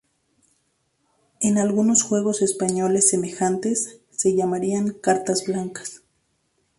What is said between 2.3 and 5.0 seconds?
españoles semejantes, se llamaría